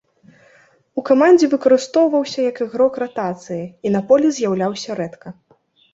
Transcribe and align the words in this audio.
У 1.01 1.03
камандзе 1.09 1.49
выкарыстоўваўся 1.51 2.39
як 2.49 2.57
ігрок 2.67 2.93
ратацыі 3.03 3.61
і 3.89 3.93
на 3.97 4.01
полі 4.11 4.27
з'яўляўся 4.39 4.89
рэдка. 5.03 5.27